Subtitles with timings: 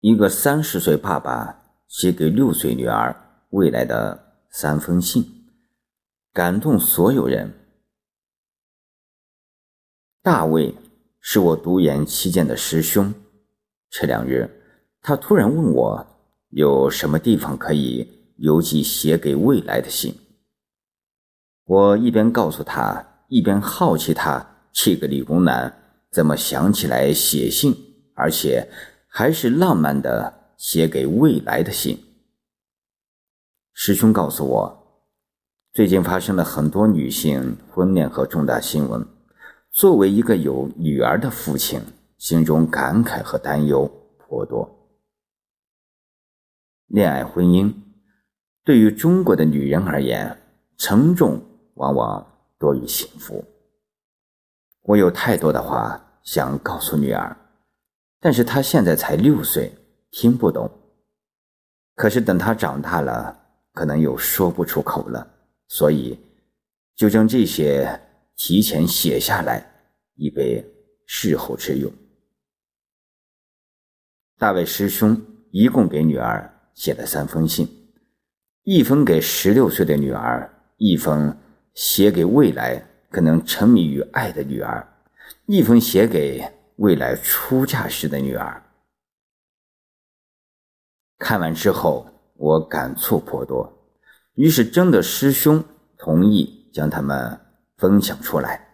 [0.00, 3.14] 一个三十岁爸爸写给六岁女儿
[3.50, 5.22] 未来的三封信，
[6.32, 7.52] 感动所有人。
[10.22, 10.74] 大卫
[11.20, 13.12] 是我读研期间的师兄，
[13.90, 14.48] 这两日
[15.02, 16.06] 他突然问我
[16.48, 20.14] 有什么地方可以邮寄写给未来的信。
[21.66, 25.70] 我一边告诉他，一边好奇他这个理工男
[26.10, 27.76] 怎么想起来写信，
[28.14, 28.66] 而且。
[29.12, 31.98] 还是浪漫的写给未来的信。
[33.72, 35.04] 师兄告诉我，
[35.72, 39.04] 最近发生了很多女性婚恋和重大新闻。
[39.72, 41.80] 作为一个有女儿的父亲，
[42.18, 44.68] 心中感慨和担忧颇多。
[46.86, 47.74] 恋爱婚姻
[48.64, 50.40] 对于中国的女人而言，
[50.76, 51.42] 沉重
[51.74, 52.24] 往往
[52.58, 53.44] 多于幸福。
[54.82, 57.36] 我有太多的话想告诉女儿。
[58.22, 59.72] 但是他现在才六岁，
[60.10, 60.70] 听不懂。
[61.94, 63.34] 可是等他长大了，
[63.72, 65.26] 可能又说不出口了，
[65.68, 66.18] 所以
[66.94, 67.98] 就将这些
[68.36, 69.66] 提前写下来，
[70.16, 70.62] 以备
[71.06, 71.90] 事后之用。
[74.38, 75.18] 大卫师兄
[75.50, 77.66] 一共给女儿写了三封信，
[78.64, 81.34] 一封给十六岁的女儿，一封
[81.72, 84.86] 写给未来可能沉迷于爱的女儿，
[85.46, 86.59] 一封写给。
[86.80, 88.62] 未来出嫁时的女儿，
[91.18, 92.06] 看完之后
[92.36, 93.70] 我感触颇多，
[94.32, 95.62] 于是征得师兄
[95.98, 97.38] 同意将他们
[97.76, 98.66] 分享出来，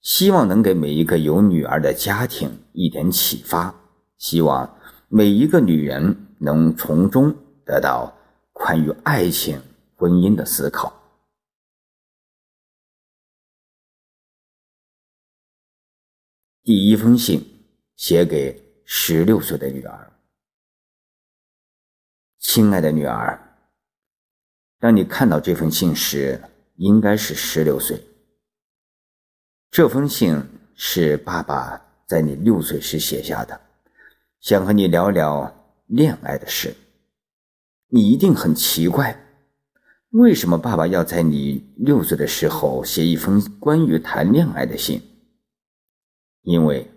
[0.00, 3.72] 希望能给每一个有女儿的家庭一点启发，
[4.18, 4.68] 希望
[5.06, 7.32] 每一个女人能从中
[7.64, 8.12] 得到
[8.52, 9.62] 关于爱情、
[9.94, 10.99] 婚姻的思考。
[16.70, 17.44] 第一封信
[17.96, 20.12] 写给十六岁的女儿，
[22.38, 23.58] 亲爱的女儿，
[24.78, 26.40] 当你看到这封信时，
[26.76, 28.00] 应该是十六岁。
[29.72, 30.40] 这封信
[30.76, 33.60] 是爸爸在你六岁时写下的，
[34.38, 35.52] 想和你聊聊
[35.88, 36.72] 恋爱的事。
[37.88, 39.20] 你一定很奇怪，
[40.10, 45.02] 为什么爸爸要在你六岁的时候写一封关于谈恋爱的信？
[46.42, 46.90] 因为，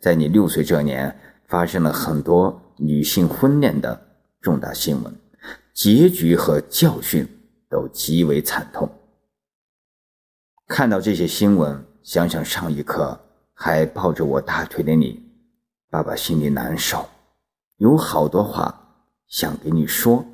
[0.00, 4.00] 在你六岁这年，发生了很多女性婚恋的
[4.40, 5.14] 重大新闻，
[5.72, 7.26] 结局和教训
[7.68, 8.90] 都极为惨痛。
[10.66, 13.18] 看到这些新闻，想想上一刻
[13.54, 15.22] 还抱着我大腿的你，
[15.88, 17.08] 爸爸心里难受，
[17.76, 20.24] 有好多话想给你说，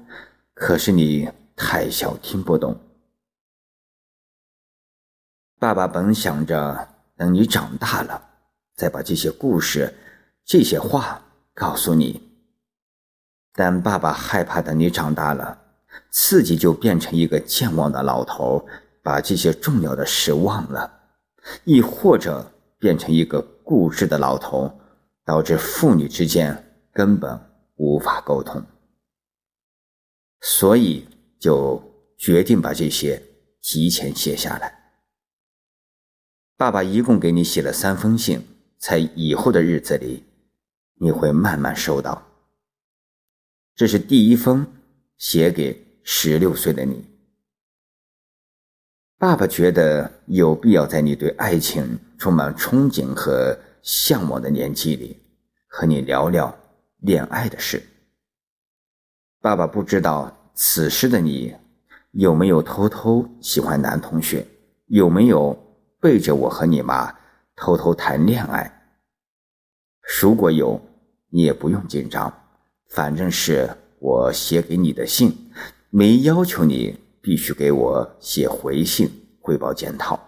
[0.55, 2.79] 可是你太小听不懂。
[5.59, 8.31] 爸爸本想着等你长大了。
[8.75, 9.95] 再把这些故事、
[10.45, 11.25] 这些话
[11.55, 12.21] 告诉你，
[13.53, 15.59] 但爸爸害怕等你长大了，
[16.11, 18.67] 自己就变成一个健忘的老头，
[19.03, 20.91] 把这些重要的事忘了；
[21.63, 24.81] 亦或者变成一个固执的老头，
[25.25, 27.39] 导致父女之间根本
[27.77, 28.61] 无法沟通。
[30.41, 31.07] 所以
[31.39, 31.81] 就
[32.19, 33.23] 决定把这些
[33.63, 34.81] 提前写下来。
[36.57, 38.45] 爸爸一共给你写了三封信。
[38.79, 40.25] 在以后的日子里，
[40.97, 42.27] 你会慢慢收到。
[43.75, 44.67] 这是第一封
[45.17, 47.05] 写给十六岁的你。
[49.19, 55.19] 爸爸觉得有必要在你对爱情充满憧憬和向往的年纪里，
[55.67, 56.55] 和你聊聊
[56.99, 57.83] 恋爱的事。
[59.41, 61.55] 爸爸不知道此时的你
[62.13, 64.47] 有没有偷偷喜欢男同学，
[64.87, 65.57] 有没有
[66.01, 67.13] 背着我和你妈。
[67.57, 68.99] 偷偷谈恋爱，
[70.21, 70.81] 如果有，
[71.31, 72.33] 你也不用紧张，
[72.91, 73.71] 反正是
[74.01, 75.51] 我写给你的信，
[75.91, 79.09] 没要求你必须给我写回信
[79.41, 80.19] 汇报检讨。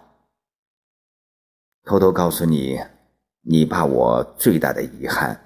[1.83, 2.79] 偷偷告诉你，
[3.41, 5.39] 你爸我最大的遗憾，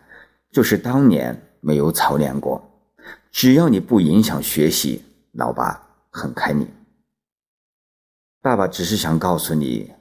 [0.51, 2.63] 就是当年没有操练过。
[3.31, 6.67] 只要你不影响学习，老爸很开明。
[8.39, 9.91] 爸爸只是想告诉你。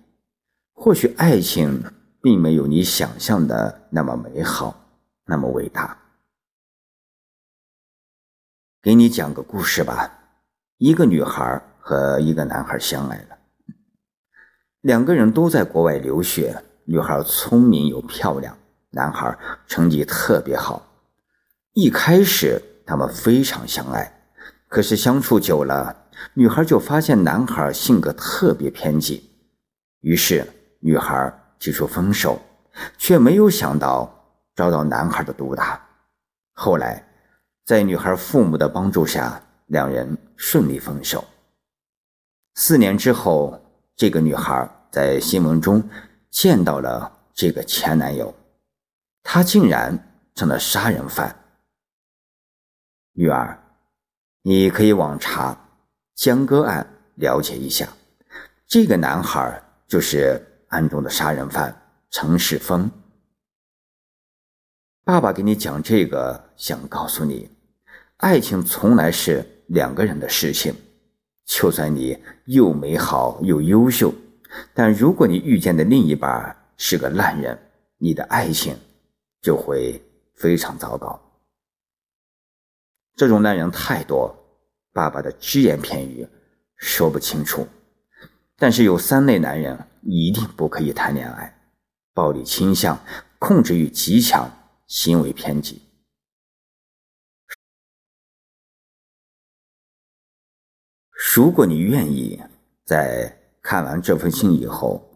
[0.82, 1.84] 或许爱情
[2.22, 4.82] 并没有你想象的那么美好，
[5.26, 5.98] 那么伟大。
[8.80, 10.10] 给你讲个故事吧。
[10.78, 13.36] 一个女孩和一个男孩相爱了，
[14.80, 16.64] 两个人都在国外留学。
[16.86, 18.56] 女孩聪明又漂亮，
[18.88, 20.90] 男孩成绩特别好。
[21.74, 24.10] 一开始他们非常相爱，
[24.66, 29.30] 可是相处久了，女孩就发现男孩性格特别偏激，
[30.00, 30.42] 于是。
[30.80, 32.40] 女孩提出分手，
[32.98, 34.12] 却没有想到
[34.54, 35.80] 遭到男孩的毒打。
[36.52, 37.06] 后来，
[37.64, 41.24] 在女孩父母的帮助下，两人顺利分手。
[42.54, 43.60] 四年之后，
[43.94, 45.88] 这个女孩在新闻中
[46.30, 48.34] 见到了这个前男友，
[49.22, 49.96] 他竟然
[50.34, 51.36] 成了杀人犯。
[53.12, 53.58] 女儿，
[54.42, 55.56] 你可以网查
[56.14, 57.88] 江歌案了解一下，
[58.66, 61.74] 这个男孩就是案中的杀人犯
[62.10, 62.90] 陈世峰。
[65.04, 67.50] 爸爸给你讲这个，想告诉你，
[68.18, 70.74] 爱情从来是两个人的事情。
[71.44, 74.14] 就算你又美好又优秀，
[74.72, 77.58] 但如果你遇见的另一半是个烂人，
[77.98, 78.76] 你的爱情
[79.42, 80.00] 就会
[80.36, 81.20] 非常糟糕。
[83.16, 84.32] 这种男人太多，
[84.92, 86.24] 爸爸的只言片语
[86.76, 87.66] 说不清楚。
[88.56, 91.54] 但是有三类男人一定不可以谈恋爱：
[92.14, 92.98] 暴力倾向、
[93.38, 94.50] 控制欲极强、
[94.86, 95.82] 行为偏激。
[101.34, 102.40] 如果你愿意，
[102.84, 105.06] 在看完这封信以后，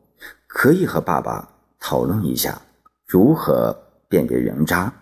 [0.46, 1.48] 可以和爸爸
[1.80, 2.60] 讨论一下
[3.06, 3.72] 如何
[4.08, 4.92] 辨别人渣。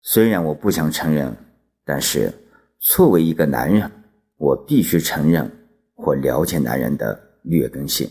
[0.00, 1.36] 虽然我不想承认，
[1.84, 2.32] 但是
[2.78, 3.90] 作为一个男人，
[4.36, 5.50] 我必须承认
[5.94, 8.08] 或了解男人的劣根性。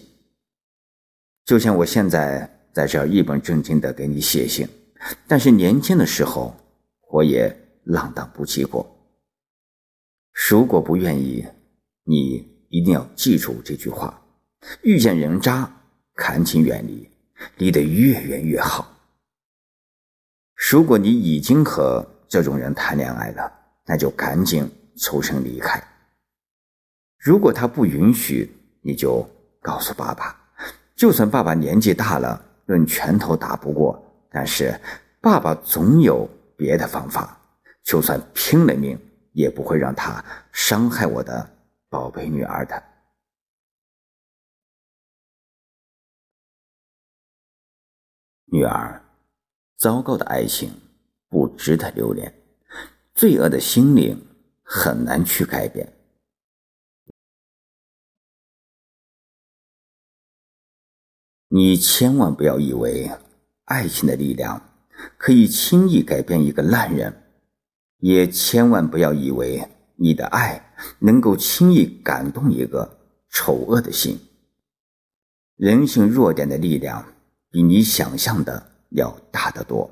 [1.48, 4.68] 就像我现在在这儿一本正经的给你写信，
[5.26, 6.54] 但是年轻的时候
[7.10, 8.86] 我也浪荡不羁过。
[10.50, 11.48] 如果不愿意，
[12.04, 14.22] 你一定要记住这句话：
[14.84, 15.72] 遇见人渣，
[16.16, 17.10] 赶紧远离，
[17.56, 18.94] 离得越远越好。
[20.70, 23.50] 如果你已经和这种人谈恋爱了，
[23.86, 25.82] 那就赶紧抽身离开。
[27.18, 28.52] 如果他不允许，
[28.82, 29.26] 你就
[29.62, 30.37] 告诉爸爸。
[30.98, 33.98] 就算爸爸年纪大了，论拳头打不过，
[34.30, 34.78] 但是
[35.22, 36.28] 爸爸总有
[36.58, 37.40] 别的方法，
[37.84, 39.00] 就算拼了命。
[39.34, 41.48] 也不会让他伤害我的
[41.90, 42.84] 宝贝女儿的，
[48.46, 49.00] 女儿。
[49.78, 50.72] 糟糕的爱情
[51.30, 52.34] 不值得留恋，
[53.14, 54.20] 罪恶的心灵
[54.64, 55.88] 很难去改变。
[61.58, 63.10] 你千万不要以为
[63.66, 64.62] 爱情的力量
[65.18, 67.12] 可以轻易改变一个烂人。
[67.98, 73.00] 也千万不要以为你的爱能够轻易感动一个
[73.32, 74.20] 丑恶的心。
[75.56, 77.04] 人性弱点的力量
[77.50, 79.90] 比你想象的要大得多。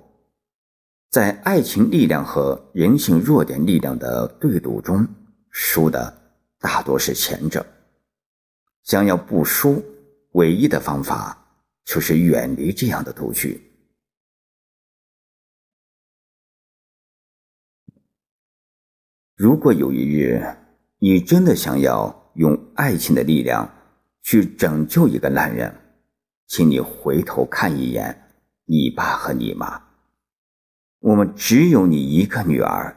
[1.10, 5.08] 在爱情力量和人性弱点力量的对赌中，
[5.50, 6.16] 输的
[6.60, 7.66] 大多是前者。
[8.84, 9.84] 想要不输，
[10.34, 11.42] 唯一的方法
[11.86, 13.62] 就是远离这样的赌局。
[19.36, 20.42] 如果有一日，
[20.98, 23.70] 你真的想要用爱情的力量
[24.24, 25.74] 去拯救一个烂人，
[26.48, 28.32] 请你回头看一眼
[28.66, 29.84] 你爸和你妈。
[31.00, 32.96] 我们只有你一个女儿，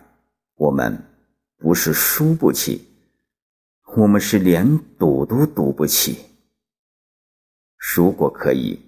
[0.54, 1.04] 我们
[1.58, 2.88] 不是输不起，
[3.96, 6.27] 我们是连赌都赌不起。
[7.78, 8.80] 如果可以，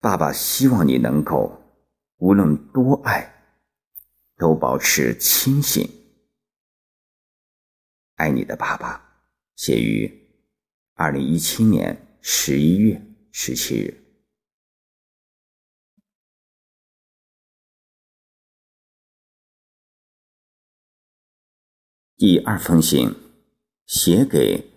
[0.00, 1.60] 爸爸希望你能够
[2.18, 3.58] 无论多爱，
[4.36, 5.86] 都保持清醒。
[8.14, 9.24] 爱你的爸爸，
[9.56, 10.08] 写于
[10.94, 14.00] 二零一七年十一月十七日。
[22.16, 23.12] 第二封信，
[23.84, 24.70] 写给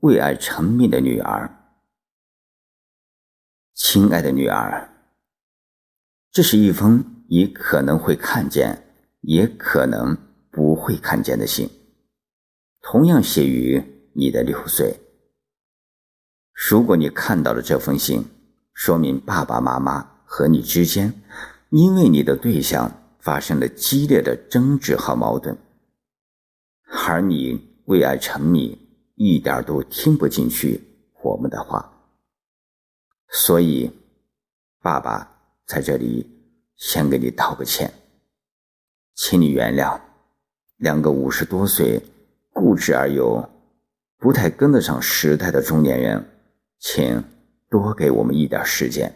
[0.00, 1.55] 为爱沉迷的女儿。
[3.76, 4.88] 亲爱的女儿，
[6.32, 8.84] 这是一封你可能会看见，
[9.20, 10.16] 也可能
[10.50, 11.68] 不会看见的信。
[12.80, 14.98] 同样写于你的六岁。
[16.54, 18.24] 如果你看到了这封信，
[18.72, 21.12] 说明爸爸妈妈和你之间
[21.68, 22.90] 因为你的对象
[23.20, 25.54] 发生了激烈的争执和矛盾，
[27.06, 28.78] 而你为爱沉迷，
[29.16, 30.80] 一点都听不进去
[31.22, 31.92] 我们的话，
[33.36, 33.92] 所以
[34.80, 35.30] 爸爸
[35.66, 36.26] 在这里
[36.76, 37.92] 先给你道个歉，
[39.14, 40.00] 请你原谅
[40.78, 42.02] 两个五十多岁。
[42.58, 43.46] 固执而又
[44.16, 46.26] 不太跟得上时代的中年人，
[46.78, 47.22] 请
[47.68, 49.14] 多给我们一点时间。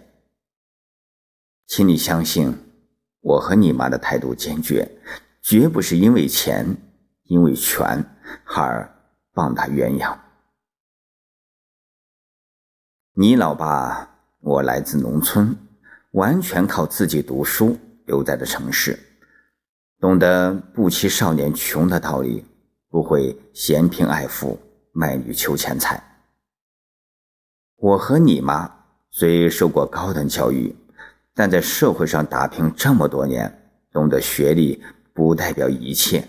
[1.66, 2.54] 请你相信，
[3.20, 4.86] 我和你妈的态度坚决，
[5.40, 6.76] 绝不是因为钱、
[7.22, 8.04] 因为权
[8.44, 8.94] 而
[9.32, 10.18] 棒打鸳鸯。
[13.14, 14.09] 你老爸，
[14.40, 15.56] 我来自农村，
[16.12, 18.98] 完全靠自己读书留在了城市，
[19.98, 22.44] 懂得不欺少年穷的道理，
[22.88, 24.58] 不会嫌贫爱富、
[24.92, 26.02] 卖女求钱财。
[27.76, 28.70] 我和你妈
[29.10, 30.74] 虽受过高等教育，
[31.34, 34.82] 但在社会上打拼这么多年，懂得学历
[35.12, 36.26] 不代表一切。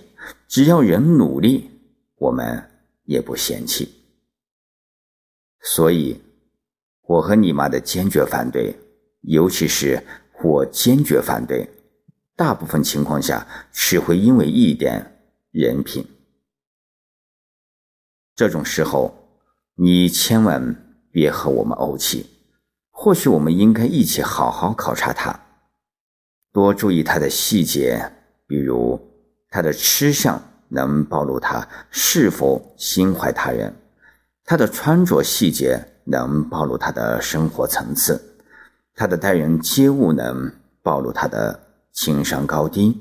[0.48, 1.72] 只要人努力，
[2.18, 2.62] 我们
[3.06, 3.90] 也不嫌弃。
[5.62, 6.22] 所以，
[7.04, 8.76] 我和你妈的坚决反对，
[9.22, 10.02] 尤其是
[10.44, 11.70] 我坚决反对，
[12.36, 15.20] 大部分情况下只会因为一点
[15.52, 16.06] 人品。
[18.36, 19.14] 这种时候，
[19.76, 20.76] 你千万
[21.12, 22.26] 别和我们怄气。
[22.90, 25.40] 或许我们应该一起好好考察他，
[26.54, 28.12] 多注意他的细节，
[28.48, 29.00] 比如
[29.50, 30.40] 他的吃相
[30.70, 33.76] 能暴露他是否心怀他人。
[34.44, 38.22] 他的穿着细节能暴露他的生活层次，
[38.94, 41.60] 他的待人接物能暴露他的
[41.92, 43.00] 情商高低。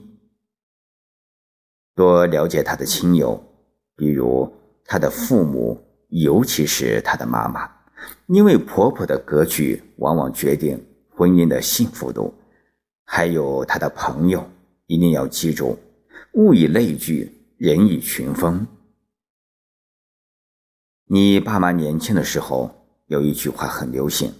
[1.95, 3.43] 多了解他的亲友，
[3.97, 4.51] 比如
[4.85, 5.79] 他的父母，
[6.09, 7.71] 尤其是他的妈妈，
[8.27, 12.33] 因为婆婆的格局往往决定婚姻的幸福度。
[13.05, 14.49] 还有他的朋友，
[14.87, 15.77] 一定要记住：
[16.35, 18.67] 物以类聚，人以群分。
[21.07, 22.80] 你爸妈年轻的时候
[23.11, 24.33] 有一句话很流行：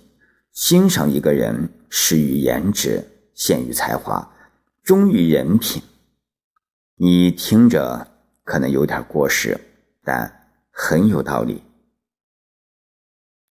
[0.53, 4.33] 欣赏一个人始于颜值，陷于才华，
[4.85, 5.83] 忠于人品。
[6.95, 8.07] 你听着
[8.45, 9.59] 可能有点过时，
[10.05, 11.65] 但很有道理。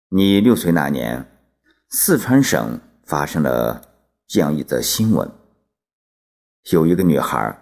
[0.09, 1.25] 你六岁那年，
[1.87, 3.81] 四川省发生了
[4.27, 5.31] 这样一则新闻：
[6.71, 7.57] 有一个女孩，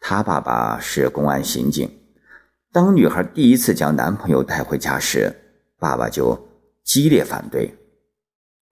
[0.00, 1.86] 她爸爸是公安刑警。
[2.72, 5.36] 当女孩第一次将男朋友带回家时，
[5.78, 6.48] 爸爸就
[6.84, 7.74] 激烈反对。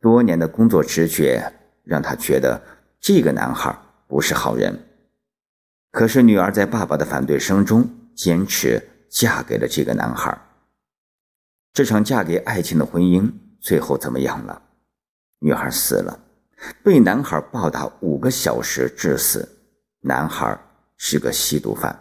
[0.00, 1.52] 多年的工作直觉
[1.82, 2.60] 让他觉得
[3.00, 3.76] 这个男孩
[4.06, 4.88] 不是好人。
[5.90, 10.40] 可是女儿在爸爸的反对声中坚持嫁给了这个男孩。
[11.72, 14.62] 这场嫁给爱情的婚姻最后怎么样了？
[15.38, 16.20] 女孩死了，
[16.82, 19.48] 被男孩暴打五个小时致死。
[20.00, 20.58] 男孩
[20.96, 21.98] 是个吸毒犯。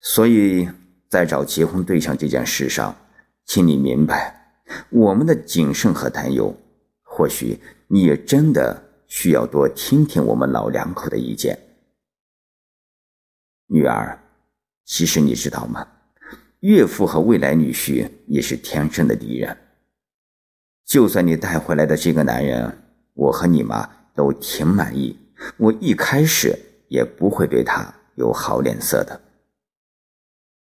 [0.00, 0.68] 所以
[1.08, 2.96] 在找结婚对象这件事上，
[3.44, 4.41] 请你明白
[4.90, 6.54] 我们的谨慎和担忧。
[7.02, 11.58] 或许你也真的需要多听听我们老两口的意见。
[13.66, 14.18] 女儿，
[14.84, 15.86] 其实你知道吗？
[16.60, 19.56] 岳父和未来女婿也是天生的敌人。
[20.84, 25.18] 就算你带回来的这个男人，我和你妈都挺满意，
[25.56, 26.56] 我一开始
[26.88, 29.20] 也不会对他有好脸色的。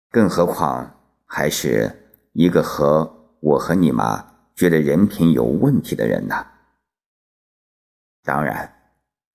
[0.09, 1.91] 更何况还是
[2.33, 6.45] 一个和我和你妈觉得人品有问题的人呢？
[8.23, 8.73] 当然，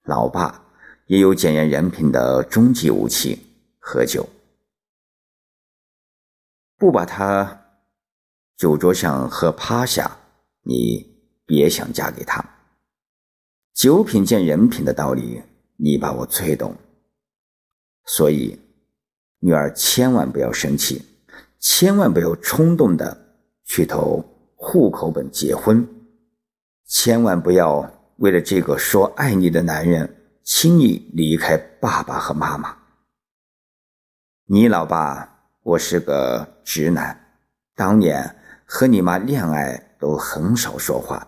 [0.05, 0.65] 老爸
[1.07, 3.41] 也有检验人品的终极武器——
[3.81, 4.29] 喝酒。
[6.77, 7.67] 不把他
[8.57, 10.19] 酒桌上喝趴下，
[10.63, 11.07] 你
[11.47, 12.45] 别想嫁给他。
[13.73, 15.43] 酒品见人品的道理，
[15.77, 16.77] 你把我最懂。
[18.05, 18.61] 所以。
[19.41, 21.05] 女儿千万不要生气，
[21.59, 23.24] 千万不要冲动的
[23.65, 25.87] 去投户口本结婚，
[26.87, 32.77] 千万不要为了这个说爱你的男人轻易离开爸爸和妈妈。
[34.47, 35.29] 你老爸
[35.63, 37.19] 我是个直男，
[37.75, 41.27] 当年和你妈恋爱都很少说话，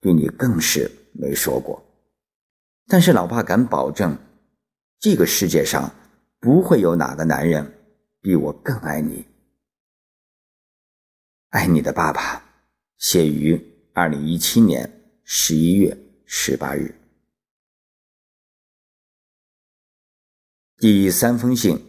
[0.00, 1.82] 对你更是没说过。
[2.88, 4.16] 但是老爸敢保证，
[4.98, 5.90] 这个世界上。
[6.38, 7.66] 不会有哪个男人
[8.20, 9.26] 比我更爱你。
[11.50, 12.42] 爱你的爸爸，
[12.98, 13.60] 写于
[13.92, 16.94] 二零一七年十一月十八日。
[20.76, 21.80] 第三封信，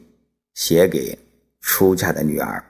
[0.53, 1.17] 写给
[1.59, 2.63] 出嫁的女儿。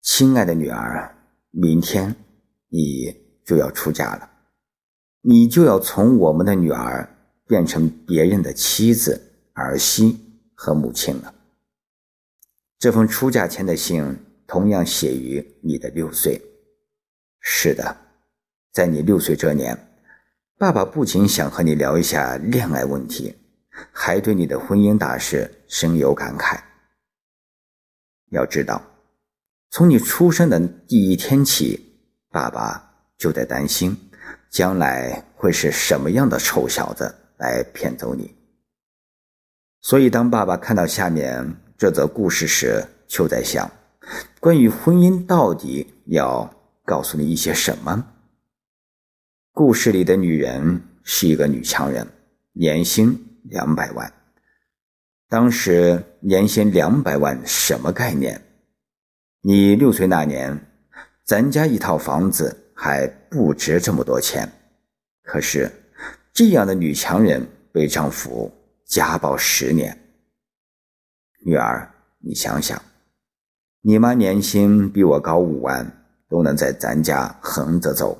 [0.00, 1.14] 亲爱的女儿，
[1.50, 2.16] 明天
[2.68, 4.30] 你就要出嫁了，
[5.20, 7.08] 你就要从我们的女儿
[7.46, 9.30] 变成别人的妻子。
[9.56, 10.18] 儿媳
[10.56, 11.32] 和母亲了。
[12.76, 14.02] 这封出嫁前的信
[14.46, 16.40] 同样写于你的六岁。
[17.40, 17.96] 是的，
[18.72, 19.76] 在你六岁这年，
[20.58, 23.34] 爸爸不仅想和你聊一下恋爱问题，
[23.92, 26.58] 还对你的婚姻大事深有感慨。
[28.30, 28.82] 要知道，
[29.70, 30.58] 从你出生的
[30.88, 31.78] 第一天起，
[32.30, 33.96] 爸爸就在担心，
[34.50, 38.34] 将来会是什么样的臭小子来骗走你。
[39.82, 41.46] 所以，当爸爸看到下面
[41.76, 43.70] 这则故事时，就在想：
[44.44, 48.12] 关于婚姻，到底要告诉你一些什么？
[49.52, 52.06] 故事里的女人是一个女强人，
[52.52, 54.12] 年薪两百万。
[55.30, 58.38] 当时年薪两百万什么概念？
[59.40, 60.60] 你六岁那年，
[61.24, 64.46] 咱家一套房子还不值这么多钱。
[65.22, 65.72] 可是，
[66.34, 68.52] 这样的女强人被丈夫
[68.84, 69.98] 家暴十年。
[71.46, 72.78] 女儿，你想想，
[73.86, 78.18] 你妈年薪比我高五万，都能在咱家横着走，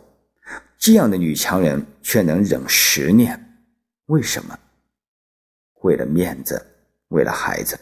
[0.76, 3.64] 这样的女强人却能忍十年，
[4.04, 4.59] 为什么？
[5.80, 6.62] 为了面子，
[7.09, 7.80] 为了孩子。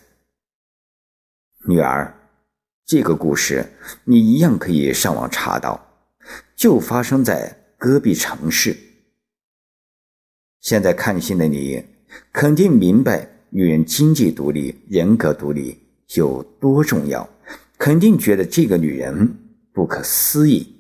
[1.67, 2.17] 女儿。
[2.85, 3.65] 这个故事
[4.05, 5.81] 你一样可以上网查到，
[6.55, 8.77] 就发生在戈壁城市。
[10.61, 11.85] 现在看信的你，
[12.33, 15.81] 肯定明白女人经济独立、人格独立
[16.15, 17.27] 有多重要，
[17.85, 19.37] 肯定觉得这个女人
[19.73, 20.73] 不可思议。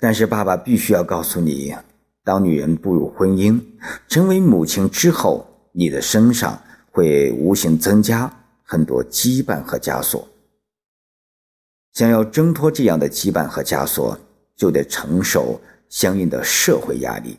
[0.00, 1.72] 但是爸爸必须要告诉你，
[2.24, 3.62] 当女人步入婚姻、
[4.08, 6.60] 成为母亲之后，你的身上
[6.90, 8.28] 会无形增加。
[8.64, 10.28] 很多羁绊和枷锁，
[11.92, 14.18] 想要挣脱这样的羁绊和枷锁，
[14.56, 17.38] 就得承受相应的社会压力。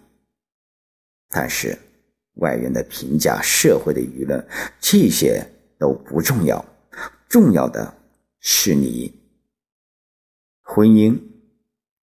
[1.28, 1.78] 但是，
[2.36, 4.44] 外人的评价、社会的舆论，
[4.80, 5.46] 这些
[5.80, 6.64] 都不重要，
[7.28, 7.96] 重要的
[8.40, 9.12] 是你。
[10.62, 11.20] 婚姻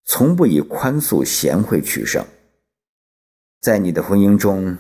[0.05, 2.27] 从不以宽恕、贤惠取胜，
[3.61, 4.77] 在你的婚姻中，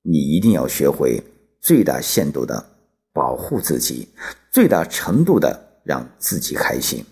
[0.00, 1.22] 你一定要学会
[1.60, 2.72] 最大限度的。
[3.12, 4.06] 保护自己，
[4.52, 7.02] 最大程度的让自己开心。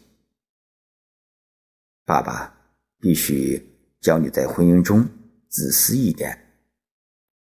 [2.05, 2.55] 爸爸
[3.00, 3.59] 必须
[4.03, 5.09] 教你在婚姻中
[5.49, 6.38] 自私一点，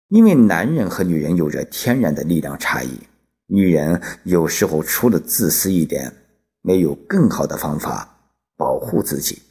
[0.06, 2.96] 因为男人和女人有着天然的力量差异。
[3.46, 6.12] 女人有时候除了自私一点，
[6.62, 8.08] 没有更好的方法
[8.56, 9.42] 保护自己。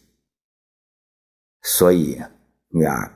[1.62, 2.19] 所以，
[2.69, 3.12] 女儿，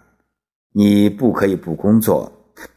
[0.71, 2.31] 你不可以不工作，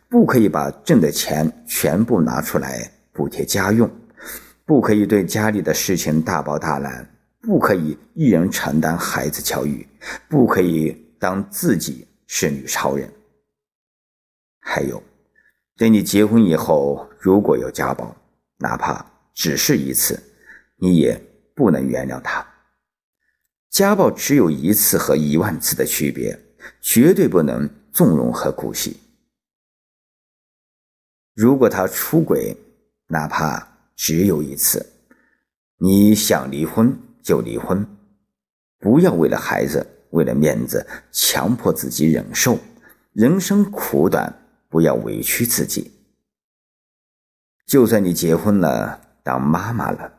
[0.09, 2.91] 不可以把挣的钱全部拿出来。
[3.13, 3.91] 补贴家用，
[4.65, 7.07] 不可以对家里的事情大包大揽，
[7.43, 9.87] 不可以一人承担孩子教育，
[10.29, 13.13] 不可以当自己是女超人。
[14.61, 15.03] 还有，
[15.77, 18.17] 等你结婚以后，如果有家暴，
[18.57, 19.05] 哪怕
[19.35, 20.19] 只是一次，
[20.77, 21.21] 你也
[21.55, 22.45] 不能原谅他。
[23.69, 26.37] 家暴只有一次和一万次的区别，
[26.81, 28.99] 绝对不能纵容和姑息。
[31.35, 32.57] 如果他出轨，
[33.07, 34.85] 哪怕只有一次，
[35.77, 37.87] 你想离婚就离婚，
[38.79, 42.59] 不要为了孩子、为了面子强迫自己忍受。
[43.13, 44.33] 人生苦短，
[44.71, 45.93] 不要委屈自己。
[47.71, 50.13] 就算你结婚了，当妈妈了，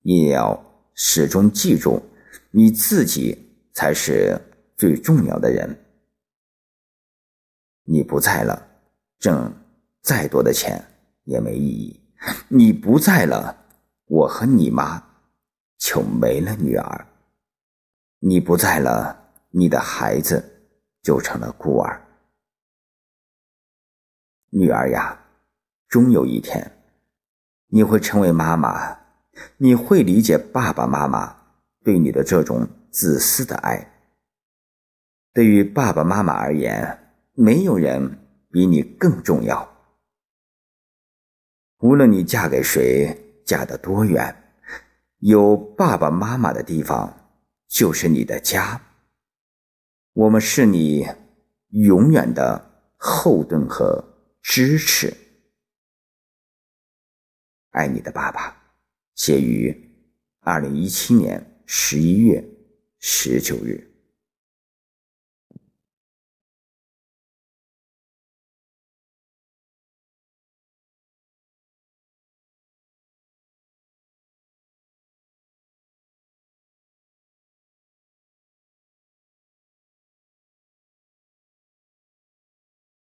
[0.00, 0.60] 你也要
[0.92, 2.02] 始终记住，
[2.50, 3.38] 你自己
[3.72, 4.36] 才是
[4.76, 5.78] 最重要的人。
[7.84, 8.60] 你不在了，
[9.20, 9.54] 挣
[10.02, 10.84] 再多的钱
[11.22, 12.00] 也没意义。
[12.48, 13.56] 你不在了，
[14.06, 15.00] 我和你妈
[15.78, 17.06] 就没了女儿。
[18.18, 20.44] 你不在了，你的孩子
[21.04, 22.04] 就成了孤儿。
[24.50, 25.16] 女儿呀，
[25.86, 26.68] 终有一天，
[27.68, 28.98] 你会成为妈妈，
[29.58, 31.36] 你会理解爸爸妈妈
[31.84, 33.92] 对你的这种自私的爱。
[35.32, 38.18] 对于爸爸妈妈而言，没有人
[38.50, 39.68] 比你更重要。
[41.80, 44.34] 无论你嫁给谁，嫁得多远，
[45.18, 47.14] 有爸爸妈妈的地方
[47.68, 48.80] 就是你的家。
[50.14, 51.06] 我们是你
[51.68, 54.02] 永远的后盾和
[54.40, 55.14] 支持。
[57.76, 58.56] 爱你的爸爸，
[59.16, 59.70] 写于
[60.40, 62.42] 二零一七年十一月
[63.00, 63.86] 十九日。